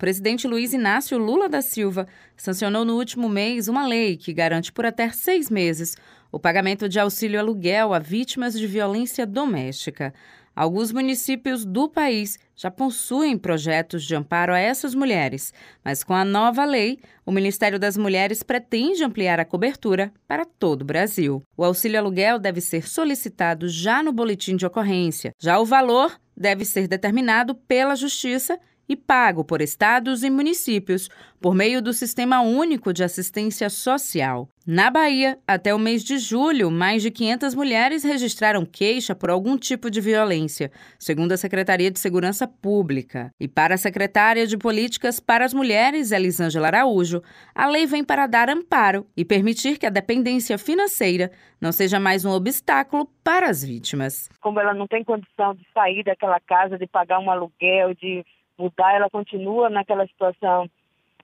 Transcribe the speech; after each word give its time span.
presidente 0.00 0.48
Luiz 0.48 0.72
Inácio 0.72 1.18
Lula 1.18 1.46
da 1.46 1.60
Silva 1.60 2.08
sancionou 2.34 2.86
no 2.86 2.96
último 2.96 3.28
mês 3.28 3.68
uma 3.68 3.86
lei 3.86 4.16
que 4.16 4.32
garante 4.32 4.72
por 4.72 4.86
até 4.86 5.10
seis 5.10 5.50
meses 5.50 5.94
o 6.32 6.40
pagamento 6.40 6.88
de 6.88 6.98
auxílio 6.98 7.38
aluguel 7.38 7.92
a 7.92 7.98
vítimas 7.98 8.58
de 8.58 8.66
violência 8.66 9.26
doméstica. 9.26 10.14
Alguns 10.56 10.90
municípios 10.90 11.66
do 11.66 11.86
país 11.86 12.38
já 12.56 12.70
possuem 12.70 13.36
projetos 13.36 14.02
de 14.02 14.16
amparo 14.16 14.54
a 14.54 14.58
essas 14.58 14.94
mulheres, 14.94 15.52
mas 15.84 16.02
com 16.02 16.14
a 16.14 16.24
nova 16.24 16.64
lei, 16.64 16.98
o 17.26 17.30
Ministério 17.30 17.78
das 17.78 17.98
Mulheres 17.98 18.42
pretende 18.42 19.04
ampliar 19.04 19.38
a 19.38 19.44
cobertura 19.44 20.10
para 20.26 20.46
todo 20.46 20.80
o 20.80 20.86
Brasil. 20.86 21.42
O 21.54 21.62
auxílio 21.62 21.98
aluguel 21.98 22.38
deve 22.38 22.62
ser 22.62 22.88
solicitado 22.88 23.68
já 23.68 24.02
no 24.02 24.14
boletim 24.14 24.56
de 24.56 24.64
ocorrência. 24.64 25.34
Já 25.38 25.58
o 25.58 25.66
valor 25.66 26.18
deve 26.34 26.64
ser 26.64 26.88
determinado 26.88 27.54
pela 27.54 27.94
Justiça 27.94 28.58
e 28.90 28.96
pago 28.96 29.44
por 29.44 29.62
estados 29.62 30.24
e 30.24 30.28
municípios 30.28 31.08
por 31.40 31.54
meio 31.54 31.80
do 31.80 31.92
Sistema 31.92 32.40
Único 32.40 32.92
de 32.92 33.04
Assistência 33.04 33.70
Social. 33.70 34.48
Na 34.66 34.90
Bahia, 34.90 35.38
até 35.46 35.72
o 35.72 35.78
mês 35.78 36.02
de 36.02 36.18
julho, 36.18 36.72
mais 36.72 37.00
de 37.00 37.10
500 37.10 37.54
mulheres 37.54 38.02
registraram 38.02 38.66
queixa 38.66 39.14
por 39.14 39.30
algum 39.30 39.56
tipo 39.56 39.88
de 39.88 40.00
violência, 40.00 40.72
segundo 40.98 41.30
a 41.30 41.36
Secretaria 41.36 41.88
de 41.88 42.00
Segurança 42.00 42.48
Pública. 42.48 43.30
E 43.38 43.46
para 43.46 43.76
a 43.76 43.78
secretária 43.78 44.44
de 44.44 44.58
Políticas 44.58 45.20
para 45.20 45.44
as 45.44 45.54
Mulheres, 45.54 46.10
Elisângela 46.10 46.66
Araújo, 46.66 47.22
a 47.54 47.68
lei 47.68 47.86
vem 47.86 48.02
para 48.02 48.26
dar 48.26 48.50
amparo 48.50 49.06
e 49.16 49.24
permitir 49.24 49.78
que 49.78 49.86
a 49.86 49.90
dependência 49.90 50.58
financeira 50.58 51.30
não 51.60 51.70
seja 51.70 52.00
mais 52.00 52.24
um 52.24 52.30
obstáculo 52.30 53.08
para 53.22 53.48
as 53.48 53.62
vítimas. 53.62 54.28
Como 54.40 54.58
ela 54.58 54.74
não 54.74 54.88
tem 54.88 55.04
condição 55.04 55.54
de 55.54 55.64
sair 55.72 56.02
daquela 56.02 56.40
casa, 56.40 56.76
de 56.76 56.88
pagar 56.88 57.20
um 57.20 57.30
aluguel, 57.30 57.94
de 57.94 58.24
mudar, 58.60 58.94
ela 58.94 59.10
continua 59.10 59.70
naquela 59.70 60.06
situação, 60.06 60.68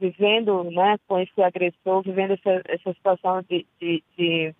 vivendo 0.00 0.64
né, 0.64 0.96
com 1.06 1.18
esse 1.18 1.42
agressor, 1.42 2.02
vivendo 2.02 2.32
essa, 2.32 2.62
essa 2.66 2.92
situação 2.94 3.42
de, 3.42 3.66
de, 3.80 4.02
de, 4.16 4.54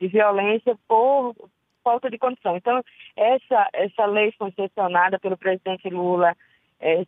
de 0.00 0.08
violência 0.08 0.76
por 0.88 1.34
falta 1.82 2.10
de 2.10 2.18
condição. 2.18 2.56
Então, 2.56 2.82
essa, 3.16 3.68
essa 3.72 4.06
lei 4.06 4.32
foi 4.32 4.52
sancionada 4.52 5.18
pelo 5.20 5.36
presidente 5.36 5.88
Lula, 5.88 6.36
é, 6.80 7.04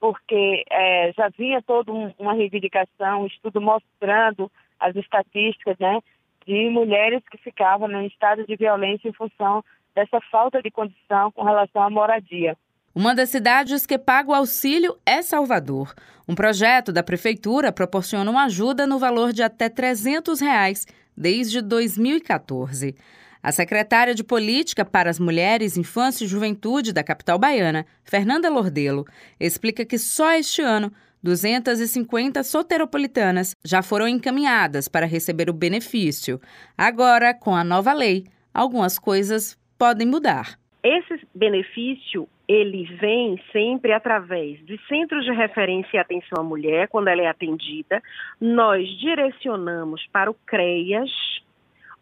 porque 0.00 0.64
é, 0.70 1.12
já 1.12 1.28
vinha 1.28 1.62
toda 1.62 1.92
um, 1.92 2.12
uma 2.18 2.32
reivindicação, 2.32 3.22
um 3.22 3.26
estudo 3.26 3.60
mostrando 3.60 4.50
as 4.80 4.96
estatísticas 4.96 5.76
né, 5.78 6.00
de 6.46 6.70
mulheres 6.70 7.22
que 7.30 7.38
ficavam 7.38 7.90
em 7.92 8.06
estado 8.06 8.46
de 8.46 8.56
violência 8.56 9.08
em 9.08 9.12
função 9.12 9.62
dessa 9.94 10.20
falta 10.30 10.62
de 10.62 10.70
condição 10.70 11.30
com 11.30 11.42
relação 11.42 11.82
à 11.82 11.90
moradia. 11.90 12.56
Uma 12.94 13.14
das 13.14 13.30
cidades 13.30 13.86
que 13.86 13.96
paga 13.96 14.30
o 14.30 14.34
auxílio 14.34 14.98
é 15.06 15.22
Salvador. 15.22 15.94
Um 16.28 16.34
projeto 16.34 16.92
da 16.92 17.02
prefeitura 17.02 17.72
proporciona 17.72 18.30
uma 18.30 18.44
ajuda 18.44 18.86
no 18.86 18.98
valor 18.98 19.32
de 19.32 19.42
até 19.42 19.70
300 19.70 20.40
reais 20.40 20.86
desde 21.16 21.62
2014. 21.62 22.94
A 23.42 23.50
secretária 23.50 24.14
de 24.14 24.22
Política 24.22 24.84
para 24.84 25.08
as 25.08 25.18
Mulheres, 25.18 25.78
Infância 25.78 26.24
e 26.24 26.28
Juventude 26.28 26.92
da 26.92 27.02
capital 27.02 27.38
baiana, 27.38 27.86
Fernanda 28.04 28.50
Lordelo, 28.50 29.06
explica 29.40 29.86
que 29.86 29.98
só 29.98 30.34
este 30.34 30.60
ano 30.60 30.92
250 31.22 32.42
soteropolitanas 32.42 33.56
já 33.64 33.80
foram 33.80 34.06
encaminhadas 34.06 34.86
para 34.86 35.06
receber 35.06 35.48
o 35.48 35.54
benefício. 35.54 36.38
Agora, 36.76 37.32
com 37.32 37.56
a 37.56 37.64
nova 37.64 37.94
lei, 37.94 38.26
algumas 38.52 38.98
coisas 38.98 39.56
podem 39.78 40.06
mudar. 40.06 40.61
Esse 40.82 41.26
benefício 41.32 42.28
ele 42.48 42.84
vem 42.96 43.40
sempre 43.52 43.92
através 43.92 44.60
dos 44.64 44.84
centros 44.88 45.24
de 45.24 45.30
referência 45.30 45.96
e 45.96 46.00
atenção 46.00 46.40
à 46.40 46.42
mulher, 46.42 46.88
quando 46.88 47.06
ela 47.08 47.22
é 47.22 47.28
atendida, 47.28 48.02
nós 48.40 48.88
direcionamos 48.98 50.04
para 50.08 50.30
o 50.30 50.34
CREAS 50.44 51.10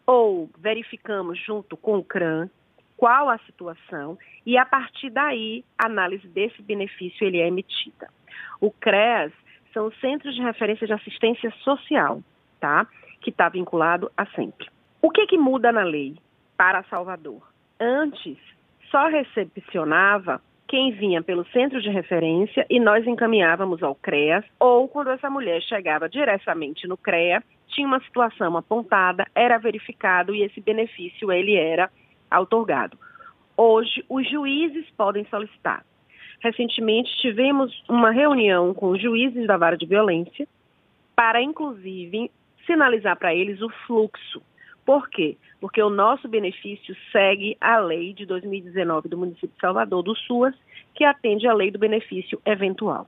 ou 0.05 0.49
verificamos 0.57 1.37
junto 1.39 1.77
com 1.77 1.99
o 1.99 2.03
CRAN 2.03 2.49
qual 2.97 3.29
a 3.29 3.37
situação 3.39 4.17
e 4.45 4.57
a 4.57 4.65
partir 4.65 5.11
daí 5.11 5.63
a 5.77 5.85
análise 5.85 6.27
desse 6.27 6.61
benefício 6.61 7.25
ele 7.25 7.39
é 7.39 7.47
emitida. 7.47 8.09
O 8.59 8.71
CREAS 8.71 9.31
são 9.73 9.87
os 9.87 9.99
centros 9.99 10.35
de 10.35 10.41
referência 10.41 10.87
de 10.87 10.93
assistência 10.93 11.51
social, 11.63 12.21
tá? 12.59 12.87
Que 13.21 13.29
está 13.29 13.47
vinculado 13.47 14.11
a 14.17 14.25
sempre. 14.25 14.67
O 15.01 15.11
que 15.11 15.27
que 15.27 15.37
muda 15.37 15.71
na 15.71 15.83
lei 15.83 16.15
para 16.57 16.83
Salvador? 16.83 17.41
Antes 17.79 18.37
só 18.91 19.07
recepcionava 19.07 20.41
quem 20.67 20.91
vinha 20.91 21.23
pelo 21.23 21.45
centro 21.47 21.81
de 21.81 21.89
referência 21.89 22.65
e 22.69 22.79
nós 22.79 23.07
encaminhávamos 23.07 23.81
ao 23.81 23.95
CREAS, 23.95 24.45
ou 24.59 24.87
quando 24.87 25.09
essa 25.09 25.29
mulher 25.29 25.61
chegava 25.61 26.07
diretamente 26.07 26.87
no 26.87 26.95
CREA, 26.95 27.43
tinha 27.67 27.87
uma 27.87 27.99
situação 28.01 28.55
apontada, 28.55 29.25
era 29.33 29.57
verificado 29.57 30.35
e 30.35 30.43
esse 30.43 30.61
benefício 30.61 31.31
ele 31.31 31.55
era 31.55 31.89
outorgado. 32.37 32.97
Hoje, 33.57 34.03
os 34.09 34.29
juízes 34.29 34.85
podem 34.97 35.25
solicitar. 35.25 35.85
Recentemente, 36.41 37.15
tivemos 37.17 37.83
uma 37.87 38.11
reunião 38.11 38.73
com 38.73 38.89
os 38.89 39.01
juízes 39.01 39.45
da 39.45 39.57
vara 39.57 39.77
de 39.77 39.85
violência 39.85 40.47
para, 41.15 41.41
inclusive, 41.41 42.31
sinalizar 42.65 43.17
para 43.17 43.33
eles 43.35 43.61
o 43.61 43.69
fluxo 43.85 44.41
por 44.85 45.09
quê? 45.09 45.37
Porque 45.59 45.81
o 45.81 45.89
nosso 45.89 46.27
benefício 46.27 46.95
segue 47.11 47.57
a 47.61 47.77
lei 47.79 48.13
de 48.13 48.25
2019 48.25 49.09
do 49.09 49.17
município 49.17 49.49
de 49.49 49.61
Salvador 49.61 50.03
do 50.03 50.15
SUAS, 50.15 50.55
que 50.95 51.03
atende 51.03 51.47
à 51.47 51.53
lei 51.53 51.71
do 51.71 51.79
benefício 51.79 52.41
eventual. 52.45 53.07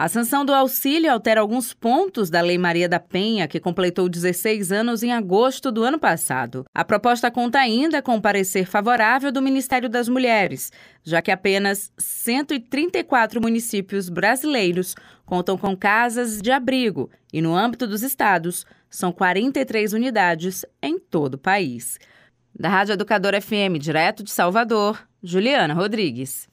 A 0.00 0.08
sanção 0.08 0.46
do 0.46 0.54
auxílio 0.54 1.12
altera 1.12 1.42
alguns 1.42 1.74
pontos 1.74 2.30
da 2.30 2.40
Lei 2.40 2.56
Maria 2.56 2.88
da 2.88 2.98
Penha, 2.98 3.46
que 3.46 3.60
completou 3.60 4.08
16 4.08 4.72
anos 4.72 5.02
em 5.02 5.12
agosto 5.12 5.70
do 5.70 5.82
ano 5.82 5.98
passado. 5.98 6.64
A 6.72 6.82
proposta 6.82 7.30
conta 7.30 7.58
ainda 7.58 8.00
com 8.00 8.16
o 8.16 8.22
parecer 8.22 8.64
favorável 8.64 9.30
do 9.30 9.42
Ministério 9.42 9.90
das 9.90 10.08
Mulheres, 10.08 10.72
já 11.04 11.20
que 11.20 11.30
apenas 11.30 11.92
134 11.98 13.42
municípios 13.42 14.08
brasileiros 14.08 14.94
contam 15.26 15.58
com 15.58 15.76
casas 15.76 16.40
de 16.40 16.50
abrigo 16.50 17.10
e, 17.30 17.42
no 17.42 17.54
âmbito 17.54 17.86
dos 17.86 18.02
estados, 18.02 18.64
são 18.88 19.12
43 19.12 19.92
unidades 19.92 20.64
em 20.82 20.98
todo 20.98 21.34
o 21.34 21.38
país. 21.38 21.98
Da 22.58 22.70
Rádio 22.70 22.94
Educadora 22.94 23.38
FM, 23.38 23.76
direto 23.78 24.24
de 24.24 24.30
Salvador, 24.30 24.98
Juliana 25.22 25.74
Rodrigues. 25.74 26.48